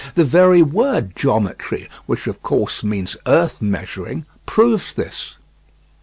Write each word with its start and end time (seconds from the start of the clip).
The 0.15 0.23
very 0.25 0.63
word 0.63 1.15
geometry, 1.15 1.87
which, 2.07 2.25
of 2.25 2.41
course, 2.41 2.83
means 2.83 3.15
earth 3.27 3.61
measuring, 3.61 4.25
proves 4.47 4.95
this. 4.95 5.35